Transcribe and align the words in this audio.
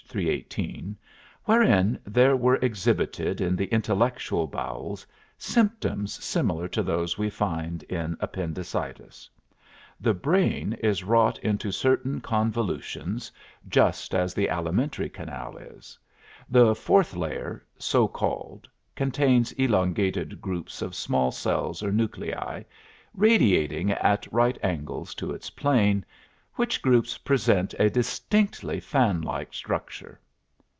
318) 0.07 0.97
wherein 1.45 1.97
there 2.05 2.35
were 2.35 2.57
exhibited 2.57 3.39
in 3.39 3.55
the 3.55 3.67
intellectual 3.67 4.45
bowels 4.45 5.07
symptoms 5.37 6.21
similar 6.21 6.67
to 6.67 6.83
those 6.83 7.17
we 7.17 7.29
find 7.29 7.83
in 7.83 8.17
appendicitis. 8.19 9.29
The 10.01 10.13
brain 10.13 10.73
is 10.83 11.05
wrought 11.05 11.39
into 11.39 11.71
certain 11.71 12.19
convolutions, 12.19 13.31
just 13.69 14.13
as 14.13 14.33
the 14.33 14.49
alimentary 14.49 15.07
canal 15.07 15.55
is; 15.55 15.97
the 16.49 16.75
fourth 16.75 17.15
layer, 17.15 17.63
so 17.77 18.05
called, 18.09 18.67
contains 18.97 19.53
elongated 19.53 20.41
groups 20.41 20.81
of 20.81 20.93
small 20.93 21.31
cells 21.31 21.81
or 21.81 21.93
nuclei, 21.93 22.63
radiating 23.13 23.91
at 23.91 24.27
right 24.29 24.59
angles 24.61 25.15
to 25.15 25.31
its 25.31 25.49
plane, 25.51 26.03
which 26.55 26.81
groups 26.81 27.17
present 27.19 27.73
a 27.79 27.89
distinctly 27.89 28.77
fanlike 28.77 29.53
structure. 29.53 30.19